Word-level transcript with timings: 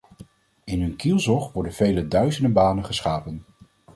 In 0.63 0.81
hun 0.81 0.95
kielzog 0.95 1.51
worden 1.51 1.73
vele 1.73 2.07
duizenden 2.07 2.53
banen 2.53 2.85
geschapen. 2.85 3.45